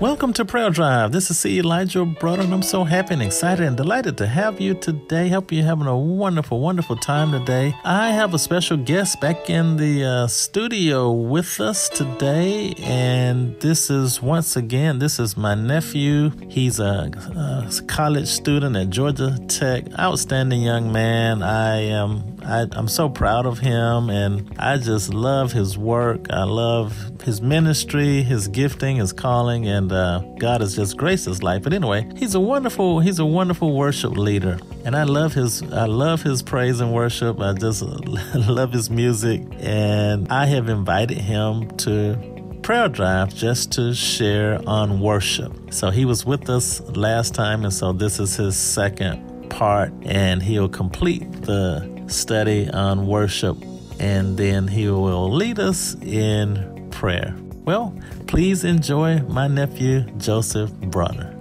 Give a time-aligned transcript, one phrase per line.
[0.00, 1.12] Welcome to Prayer Drive.
[1.12, 1.58] This is C.
[1.58, 5.28] Elijah Bronner, and I'm so happy and excited and delighted to have you today.
[5.28, 7.76] Hope you're having a wonderful, wonderful time today.
[7.84, 13.90] I have a special guest back in the uh, studio with us today, and this
[13.90, 16.30] is once again, this is my nephew.
[16.48, 19.84] He's a, a college student at Georgia Tech.
[19.98, 21.42] Outstanding young man.
[21.42, 26.26] I am I, am so proud of him, and I just love his work.
[26.30, 31.26] I love his ministry, his gifting, his calling, and and uh, God has just graced
[31.26, 31.62] his life.
[31.62, 35.86] But anyway, he's a wonderful he's a wonderful worship leader, and I love his I
[35.86, 37.40] love his praise and worship.
[37.40, 37.82] I just
[38.34, 42.16] love his music, and I have invited him to
[42.62, 45.52] prayer drive just to share on worship.
[45.72, 50.42] So he was with us last time, and so this is his second part, and
[50.42, 53.56] he'll complete the study on worship,
[53.98, 57.34] and then he will lead us in prayer.
[57.64, 57.94] Well,
[58.26, 61.36] please enjoy my nephew, Joseph Bronner.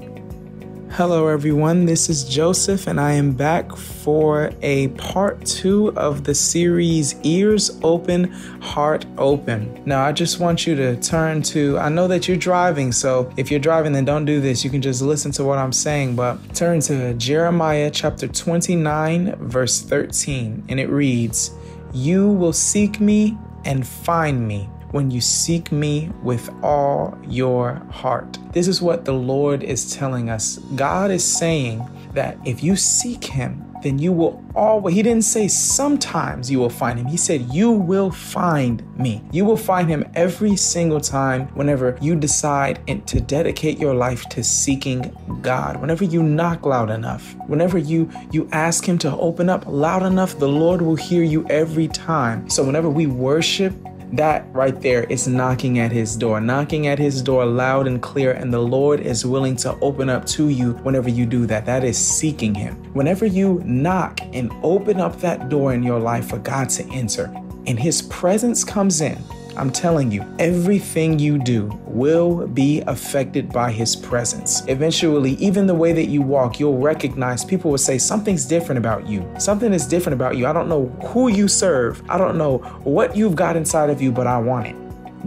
[0.92, 1.86] Hello, everyone.
[1.86, 7.80] This is Joseph, and I am back for a part two of the series Ears
[7.84, 8.26] Open,
[8.60, 9.82] Heart Open.
[9.86, 13.50] Now, I just want you to turn to, I know that you're driving, so if
[13.50, 14.64] you're driving, then don't do this.
[14.64, 19.82] You can just listen to what I'm saying, but turn to Jeremiah chapter 29, verse
[19.82, 21.52] 13, and it reads,
[21.94, 28.38] You will seek me and find me when you seek me with all your heart.
[28.54, 30.58] This is what the Lord is telling us.
[30.76, 35.48] God is saying that if you seek him, then you will always, he didn't say
[35.48, 37.06] sometimes you will find him.
[37.06, 39.24] He said, You will find me.
[39.32, 44.44] You will find him every single time whenever you decide to dedicate your life to
[44.44, 45.80] seeking God.
[45.80, 50.38] Whenever you knock loud enough, whenever you, you ask him to open up loud enough,
[50.40, 52.50] the Lord will hear you every time.
[52.50, 53.74] So whenever we worship,
[54.14, 58.32] that right there is knocking at his door, knocking at his door loud and clear,
[58.32, 61.66] and the Lord is willing to open up to you whenever you do that.
[61.66, 62.76] That is seeking him.
[62.94, 67.26] Whenever you knock and open up that door in your life for God to enter,
[67.68, 69.18] and his presence comes in,
[69.60, 74.64] I'm telling you, everything you do will be affected by his presence.
[74.68, 79.06] Eventually, even the way that you walk, you'll recognize people will say, Something's different about
[79.06, 79.30] you.
[79.38, 80.48] Something is different about you.
[80.48, 84.14] I don't know who you serve, I don't know what you've got inside of you,
[84.14, 84.76] but I want it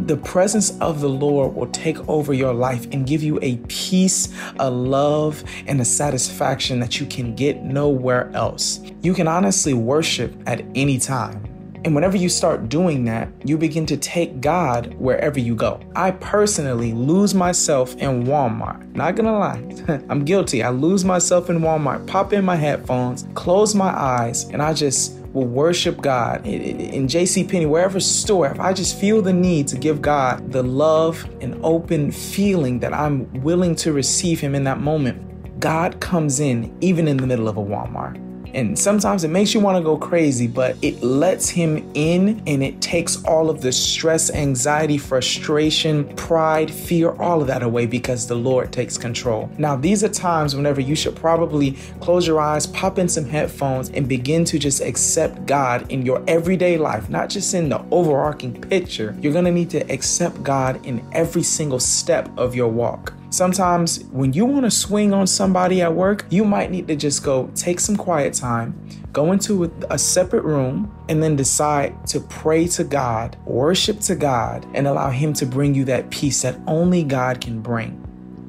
[0.07, 4.33] the presence of the Lord will take over your life and give you a peace,
[4.59, 8.81] a love, and a satisfaction that you can get nowhere else.
[9.03, 11.52] You can honestly worship at any time.
[11.85, 15.81] And whenever you start doing that, you begin to take God wherever you go.
[15.97, 18.95] I personally lose myself in Walmart.
[18.95, 20.63] Not gonna lie, I'm guilty.
[20.63, 25.19] I lose myself in Walmart, pop in my headphones, close my eyes, and I just
[25.33, 27.45] will worship God in J.C.
[27.45, 31.59] Penney, wherever store, if I just feel the need to give God the love and
[31.65, 37.09] open feeling that I'm willing to receive Him in that moment, God comes in even
[37.09, 38.32] in the middle of a Walmart.
[38.55, 42.63] And sometimes it makes you want to go crazy, but it lets him in and
[42.63, 48.27] it takes all of the stress, anxiety, frustration, pride, fear, all of that away because
[48.27, 49.51] the Lord takes control.
[49.59, 53.91] Now, these are times whenever you should probably close your eyes, pop in some headphones,
[53.91, 58.61] and begin to just accept God in your everyday life, not just in the overarching
[58.61, 59.17] picture.
[59.21, 63.15] You're going to need to accept God in every single step of your walk.
[63.33, 67.25] Sometimes when you want to swing on somebody at work, you might need to just
[67.25, 68.79] go take some quiet time,
[69.11, 74.67] go into a separate room, and then decide to pray to God, worship to God,
[74.75, 77.93] and allow Him to bring you that peace that only God can bring.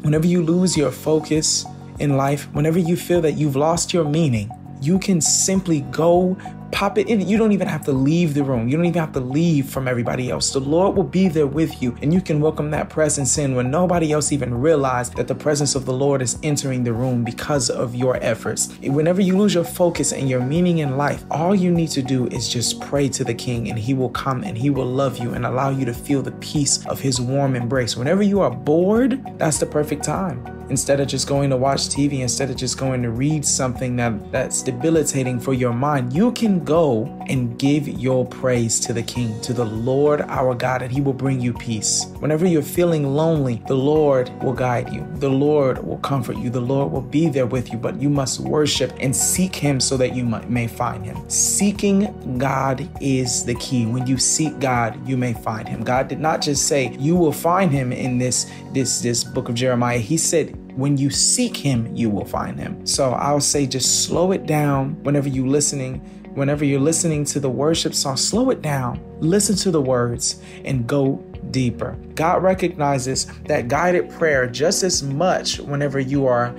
[0.01, 1.65] Whenever you lose your focus
[1.99, 4.51] in life, whenever you feel that you've lost your meaning,
[4.81, 6.35] you can simply go
[6.73, 7.21] pop it in.
[7.21, 8.67] You don't even have to leave the room.
[8.67, 10.51] You don't even have to leave from everybody else.
[10.51, 13.69] The Lord will be there with you, and you can welcome that presence in when
[13.69, 17.69] nobody else even realized that the presence of the Lord is entering the room because
[17.69, 18.75] of your efforts.
[18.81, 22.25] Whenever you lose your focus and your meaning in life, all you need to do
[22.27, 25.33] is just pray to the King, and He will come and He will love you
[25.33, 27.95] and allow you to feel the peace of His warm embrace.
[27.95, 30.43] Whenever you are bored, that's the perfect time.
[30.69, 34.31] Instead of just going to watch TV, instead of just going to read something that,
[34.31, 39.39] that's debilitating for your mind, you can go and give your praise to the King,
[39.41, 42.05] to the Lord our God, and He will bring you peace.
[42.19, 46.59] Whenever you're feeling lonely, the Lord will guide you, the Lord will comfort you, the
[46.59, 50.15] Lord will be there with you, but you must worship and seek Him so that
[50.15, 51.17] you may find Him.
[51.29, 53.85] Seeking God is the key.
[53.85, 55.83] When you seek God, you may find Him.
[55.83, 59.55] God did not just say you will find Him in this this this book of
[59.55, 59.99] Jeremiah.
[59.99, 62.85] He said when you seek him, you will find him.
[62.85, 65.99] So I'll say just slow it down whenever you're listening.
[66.33, 70.87] Whenever you're listening to the worship song, slow it down, listen to the words, and
[70.87, 71.95] go deeper.
[72.15, 76.55] God recognizes that guided prayer just as much whenever you are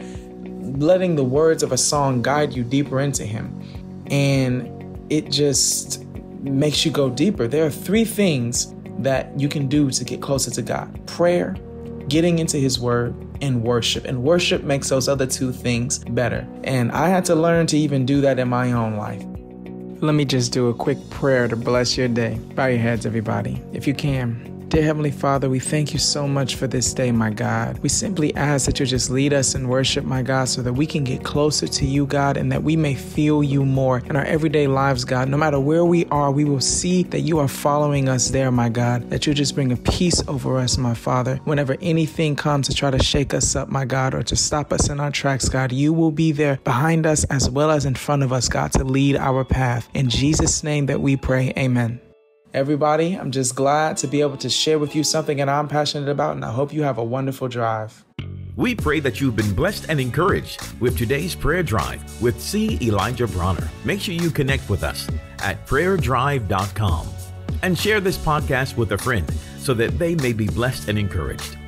[0.77, 3.61] letting the words of a song guide you deeper into Him.
[4.11, 4.71] And
[5.11, 6.05] it just
[6.43, 7.49] makes you go deeper.
[7.49, 11.57] There are three things that you can do to get closer to God prayer,
[12.09, 14.05] getting into His Word, and worship.
[14.05, 16.47] And worship makes those other two things better.
[16.65, 19.23] And I had to learn to even do that in my own life.
[20.03, 22.39] Let me just do a quick prayer to bless your day.
[22.55, 24.54] Bow your heads, everybody, if you can.
[24.75, 27.79] Dear Heavenly Father, we thank you so much for this day, my God.
[27.79, 30.85] We simply ask that you just lead us in worship, my God, so that we
[30.85, 34.25] can get closer to you, God, and that we may feel you more in our
[34.25, 35.29] everyday lives, God.
[35.29, 38.69] No matter where we are, we will see that you are following us there, my
[38.69, 39.09] God.
[39.11, 41.37] That you just bring a peace over us, my Father.
[41.45, 44.89] Whenever anything comes to try to shake us up, my God, or to stop us
[44.89, 48.25] in our tracks, God, you will be there behind us as well as in front
[48.25, 49.89] of us, God, to lead our path.
[49.95, 52.01] In Jesus' name that we pray, amen.
[52.55, 56.09] Everybody, I'm just glad to be able to share with you something that I'm passionate
[56.09, 58.05] about, and I hope you have a wonderful drive.
[58.55, 62.79] We pray that you've been blessed and encouraged with today's prayer drive with C.
[62.81, 63.69] Elijah Bronner.
[63.85, 65.09] Make sure you connect with us
[65.41, 67.09] at prayerdrive.com
[67.63, 69.29] and share this podcast with a friend
[69.59, 71.59] so that they may be blessed and encouraged.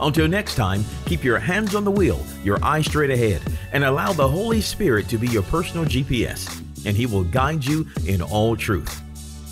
[0.00, 3.42] Until next time, keep your hands on the wheel, your eyes straight ahead,
[3.72, 7.86] and allow the Holy Spirit to be your personal GPS, and He will guide you
[8.08, 9.00] in all truth.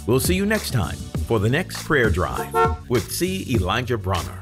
[0.06, 2.52] We'll see you next time for the next prayer drive
[2.88, 3.46] with C.
[3.54, 4.40] Elijah Bronner.